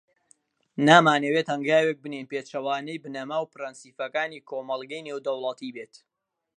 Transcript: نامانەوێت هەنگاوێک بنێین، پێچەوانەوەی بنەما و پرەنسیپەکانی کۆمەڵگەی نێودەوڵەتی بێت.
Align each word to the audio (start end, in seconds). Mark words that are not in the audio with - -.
نامانەوێت 0.87 1.47
هەنگاوێک 1.53 1.97
بنێین، 2.03 2.29
پێچەوانەوەی 2.31 3.01
بنەما 3.03 3.37
و 3.41 3.49
پرەنسیپەکانی 3.53 4.43
کۆمەڵگەی 4.49 5.05
نێودەوڵەتی 5.07 5.73
بێت. 5.75 5.93